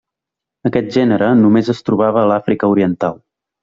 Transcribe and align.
Aquest 0.69 0.89
gènere 0.95 1.29
només 1.43 1.71
es 1.77 1.87
trobava 1.91 2.23
a 2.27 2.35
l'Àfrica 2.35 2.75
oriental. 2.77 3.27